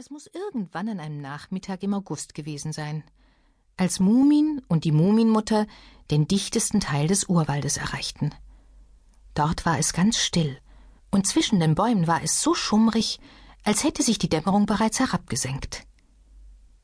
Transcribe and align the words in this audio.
Es 0.00 0.08
muss 0.08 0.30
irgendwann 0.32 0.88
an 0.88 0.98
einem 0.98 1.20
Nachmittag 1.20 1.82
im 1.82 1.92
August 1.92 2.32
gewesen 2.32 2.72
sein, 2.72 3.04
als 3.76 4.00
Mumin 4.00 4.62
und 4.66 4.84
die 4.84 4.92
Muminmutter 4.92 5.66
den 6.10 6.26
dichtesten 6.26 6.80
Teil 6.80 7.06
des 7.06 7.24
Urwaldes 7.24 7.76
erreichten. 7.76 8.30
Dort 9.34 9.66
war 9.66 9.78
es 9.78 9.92
ganz 9.92 10.16
still, 10.16 10.56
und 11.10 11.26
zwischen 11.26 11.60
den 11.60 11.74
Bäumen 11.74 12.06
war 12.06 12.22
es 12.22 12.40
so 12.40 12.54
schummrig, 12.54 13.20
als 13.62 13.84
hätte 13.84 14.02
sich 14.02 14.16
die 14.16 14.30
Dämmerung 14.30 14.64
bereits 14.64 15.00
herabgesenkt. 15.00 15.82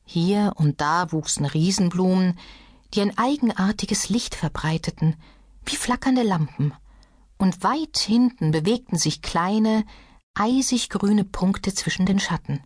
Hier 0.05 0.53
und 0.55 0.79
da 0.79 1.11
wuchsen 1.11 1.47
Riesenblumen, 1.47 2.37
die 2.93 3.01
ein 3.01 3.17
eigenartiges 3.17 4.09
Licht 4.09 4.35
verbreiteten, 4.35 5.15
wie 5.65 5.75
flackernde 5.75 6.21
Lampen, 6.21 6.71
und 7.39 7.63
weit 7.63 7.97
hinten 7.97 8.51
bewegten 8.51 8.99
sich 8.99 9.23
kleine, 9.23 9.85
eisig 10.35 10.89
grüne 10.89 11.23
Punkte 11.23 11.73
zwischen 11.73 12.05
den 12.05 12.19
Schatten. 12.19 12.61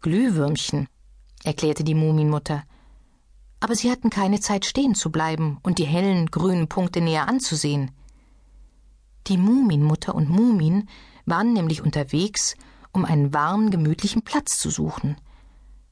Glühwürmchen, 0.00 0.88
erklärte 1.44 1.84
die 1.84 1.94
Muminmutter. 1.94 2.62
Aber 3.60 3.74
sie 3.74 3.90
hatten 3.90 4.10
keine 4.10 4.40
Zeit 4.40 4.64
stehen 4.64 4.94
zu 4.94 5.10
bleiben 5.10 5.58
und 5.62 5.78
die 5.78 5.86
hellen 5.86 6.26
grünen 6.26 6.68
Punkte 6.68 7.00
näher 7.00 7.28
anzusehen. 7.28 7.90
Die 9.26 9.36
Muminmutter 9.36 10.14
und 10.14 10.30
Mumin 10.30 10.88
waren 11.26 11.52
nämlich 11.52 11.82
unterwegs, 11.82 12.54
um 12.92 13.04
einen 13.04 13.34
warmen, 13.34 13.70
gemütlichen 13.70 14.22
Platz 14.22 14.58
zu 14.58 14.70
suchen. 14.70 15.16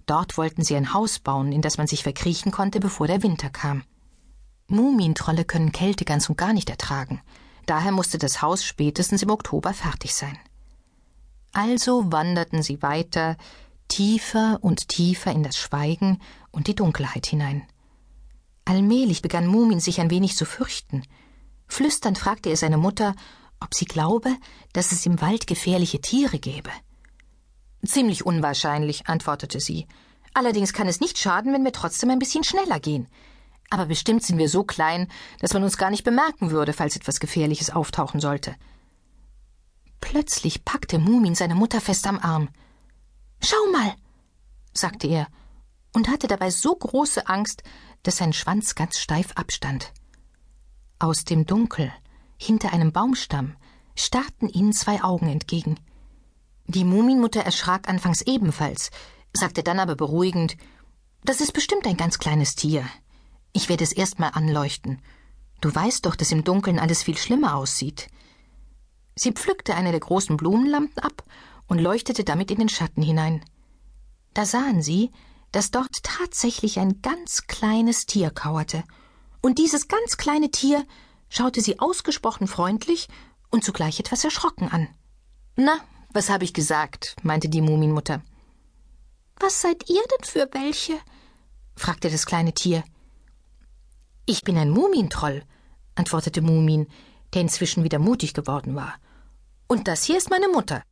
Dort 0.06 0.38
wollten 0.38 0.62
sie 0.62 0.76
ein 0.76 0.94
Haus 0.94 1.18
bauen, 1.18 1.50
in 1.50 1.60
das 1.60 1.76
man 1.76 1.88
sich 1.88 2.04
verkriechen 2.04 2.52
konnte, 2.52 2.78
bevor 2.78 3.08
der 3.08 3.22
Winter 3.22 3.50
kam. 3.50 3.82
Mumintrolle 4.68 5.44
können 5.44 5.72
Kälte 5.72 6.04
ganz 6.04 6.28
und 6.28 6.38
gar 6.38 6.52
nicht 6.52 6.70
ertragen. 6.70 7.20
Daher 7.66 7.92
musste 7.92 8.18
das 8.18 8.42
Haus 8.42 8.64
spätestens 8.64 9.22
im 9.22 9.30
Oktober 9.30 9.74
fertig 9.74 10.14
sein. 10.14 10.38
Also 11.52 12.12
wanderten 12.12 12.62
sie 12.62 12.82
weiter, 12.82 13.36
tiefer 13.88 14.58
und 14.62 14.88
tiefer 14.88 15.32
in 15.32 15.42
das 15.42 15.56
Schweigen 15.56 16.20
und 16.50 16.66
die 16.66 16.74
Dunkelheit 16.74 17.26
hinein. 17.26 17.66
Allmählich 18.64 19.22
begann 19.22 19.46
Mumin 19.46 19.80
sich 19.80 20.00
ein 20.00 20.10
wenig 20.10 20.36
zu 20.36 20.44
fürchten. 20.44 21.02
Flüsternd 21.68 22.18
fragte 22.18 22.50
er 22.50 22.56
seine 22.56 22.78
Mutter, 22.78 23.14
ob 23.60 23.74
sie 23.74 23.84
glaube, 23.84 24.34
dass 24.72 24.92
es 24.92 25.06
im 25.06 25.20
Wald 25.20 25.46
gefährliche 25.46 26.00
Tiere 26.00 26.38
gäbe. 26.38 26.70
Ziemlich 27.84 28.26
unwahrscheinlich, 28.26 29.06
antwortete 29.06 29.60
sie. 29.60 29.86
Allerdings 30.34 30.72
kann 30.72 30.88
es 30.88 31.00
nicht 31.00 31.18
schaden, 31.18 31.52
wenn 31.52 31.64
wir 31.64 31.72
trotzdem 31.72 32.10
ein 32.10 32.18
bisschen 32.18 32.44
schneller 32.44 32.80
gehen. 32.80 33.08
Aber 33.70 33.86
bestimmt 33.86 34.22
sind 34.22 34.38
wir 34.38 34.48
so 34.48 34.64
klein, 34.64 35.08
dass 35.40 35.54
man 35.54 35.62
uns 35.62 35.78
gar 35.78 35.90
nicht 35.90 36.04
bemerken 36.04 36.50
würde, 36.50 36.72
falls 36.72 36.96
etwas 36.96 37.20
Gefährliches 37.20 37.70
auftauchen 37.70 38.20
sollte. 38.20 38.54
Plötzlich 40.00 40.64
packte 40.64 40.98
Mumin 40.98 41.34
seine 41.34 41.54
Mutter 41.54 41.80
fest 41.80 42.06
am 42.06 42.18
Arm. 42.18 42.48
Schau 43.48 43.70
mal, 43.70 43.94
sagte 44.72 45.06
er 45.06 45.28
und 45.94 46.08
hatte 46.08 46.26
dabei 46.26 46.50
so 46.50 46.74
große 46.74 47.28
Angst, 47.28 47.62
dass 48.02 48.16
sein 48.16 48.32
Schwanz 48.32 48.74
ganz 48.74 48.98
steif 48.98 49.30
abstand. 49.36 49.92
Aus 50.98 51.22
dem 51.22 51.46
Dunkel, 51.46 51.92
hinter 52.38 52.72
einem 52.72 52.90
Baumstamm, 52.90 53.54
starrten 53.94 54.48
ihnen 54.48 54.72
zwei 54.72 55.00
Augen 55.04 55.28
entgegen. 55.28 55.78
Die 56.66 56.82
Muminmutter 56.82 57.40
erschrak 57.40 57.88
anfangs 57.88 58.22
ebenfalls, 58.22 58.90
sagte 59.32 59.62
dann 59.62 59.78
aber 59.78 59.94
beruhigend 59.94 60.56
Das 61.22 61.40
ist 61.40 61.52
bestimmt 61.52 61.86
ein 61.86 61.96
ganz 61.96 62.18
kleines 62.18 62.56
Tier. 62.56 62.84
Ich 63.52 63.68
werde 63.68 63.84
es 63.84 63.92
erst 63.92 64.18
mal 64.18 64.30
anleuchten. 64.30 65.00
Du 65.60 65.72
weißt 65.72 66.04
doch, 66.04 66.16
dass 66.16 66.32
im 66.32 66.42
Dunkeln 66.42 66.80
alles 66.80 67.04
viel 67.04 67.16
schlimmer 67.16 67.54
aussieht. 67.54 68.08
Sie 69.14 69.30
pflückte 69.30 69.76
eine 69.76 69.92
der 69.92 70.00
großen 70.00 70.36
Blumenlampen 70.36 70.98
ab 70.98 71.22
und 71.68 71.78
leuchtete 71.78 72.24
damit 72.24 72.50
in 72.50 72.58
den 72.58 72.68
Schatten 72.68 73.02
hinein. 73.02 73.44
Da 74.34 74.44
sahen 74.44 74.82
sie, 74.82 75.10
dass 75.52 75.70
dort 75.70 76.02
tatsächlich 76.02 76.78
ein 76.78 77.00
ganz 77.02 77.46
kleines 77.46 78.06
Tier 78.06 78.30
kauerte, 78.30 78.84
und 79.40 79.58
dieses 79.58 79.88
ganz 79.88 80.16
kleine 80.16 80.50
Tier 80.50 80.84
schaute 81.28 81.60
sie 81.60 81.78
ausgesprochen 81.78 82.48
freundlich 82.48 83.08
und 83.50 83.64
zugleich 83.64 84.00
etwas 84.00 84.24
erschrocken 84.24 84.68
an. 84.68 84.88
Na, 85.56 85.78
was 86.12 86.30
habe 86.30 86.44
ich 86.44 86.52
gesagt? 86.52 87.16
meinte 87.22 87.48
die 87.48 87.60
Muminmutter. 87.60 88.22
Was 89.38 89.60
seid 89.60 89.88
ihr 89.88 90.02
denn 90.02 90.24
für 90.24 90.48
welche? 90.52 90.98
fragte 91.76 92.10
das 92.10 92.26
kleine 92.26 92.54
Tier. 92.54 92.84
Ich 94.24 94.42
bin 94.42 94.56
ein 94.56 94.70
Mumintroll, 94.70 95.44
antwortete 95.94 96.42
Mumin, 96.42 96.88
der 97.34 97.42
inzwischen 97.42 97.84
wieder 97.84 97.98
mutig 97.98 98.34
geworden 98.34 98.74
war. 98.74 98.94
Und 99.68 99.88
das 99.88 100.04
hier 100.04 100.16
ist 100.16 100.30
meine 100.30 100.48
Mutter. 100.48 100.82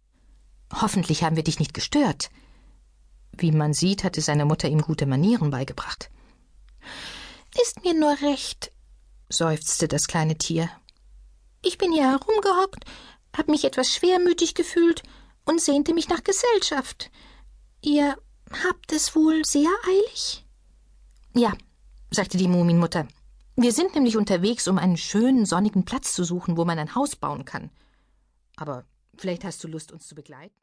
Hoffentlich 0.80 1.22
haben 1.22 1.36
wir 1.36 1.44
dich 1.44 1.58
nicht 1.58 1.74
gestört. 1.74 2.30
Wie 3.32 3.52
man 3.52 3.74
sieht, 3.74 4.04
hatte 4.04 4.20
seine 4.20 4.44
Mutter 4.44 4.68
ihm 4.68 4.82
gute 4.82 5.06
Manieren 5.06 5.50
beigebracht. 5.50 6.10
Ist 7.60 7.84
mir 7.84 7.94
nur 7.94 8.20
recht, 8.20 8.72
seufzte 9.28 9.88
das 9.88 10.08
kleine 10.08 10.36
Tier. 10.36 10.68
Ich 11.62 11.78
bin 11.78 11.92
hier 11.92 12.10
herumgehockt, 12.10 12.84
hab 13.36 13.48
mich 13.48 13.64
etwas 13.64 13.92
schwermütig 13.92 14.54
gefühlt 14.54 15.02
und 15.44 15.60
sehnte 15.60 15.94
mich 15.94 16.08
nach 16.08 16.24
Gesellschaft. 16.24 17.10
Ihr 17.80 18.16
habt 18.66 18.92
es 18.92 19.14
wohl 19.14 19.44
sehr 19.44 19.70
eilig? 19.86 20.44
Ja, 21.34 21.52
sagte 22.10 22.38
die 22.38 22.48
Muminmutter. 22.48 23.08
Wir 23.56 23.72
sind 23.72 23.94
nämlich 23.94 24.16
unterwegs, 24.16 24.66
um 24.66 24.78
einen 24.78 24.96
schönen, 24.96 25.46
sonnigen 25.46 25.84
Platz 25.84 26.12
zu 26.12 26.24
suchen, 26.24 26.56
wo 26.56 26.64
man 26.64 26.78
ein 26.78 26.94
Haus 26.94 27.14
bauen 27.14 27.44
kann. 27.44 27.70
Aber 28.56 28.84
vielleicht 29.16 29.44
hast 29.44 29.62
du 29.62 29.68
Lust, 29.68 29.92
uns 29.92 30.08
zu 30.08 30.14
begleiten? 30.14 30.52